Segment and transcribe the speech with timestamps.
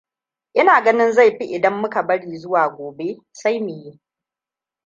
[0.53, 3.99] Ina ganin zai fi idan muka bari zuwa gobe sai mu yi.